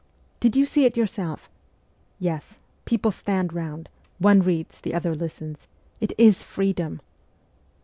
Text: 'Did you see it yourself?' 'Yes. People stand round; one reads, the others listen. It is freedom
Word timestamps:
'Did 0.39 0.55
you 0.55 0.65
see 0.65 0.85
it 0.85 0.97
yourself?' 0.97 1.47
'Yes. 2.19 2.57
People 2.85 3.11
stand 3.11 3.53
round; 3.53 3.87
one 4.17 4.39
reads, 4.41 4.81
the 4.81 4.95
others 4.95 5.17
listen. 5.19 5.57
It 5.99 6.11
is 6.17 6.43
freedom 6.43 7.01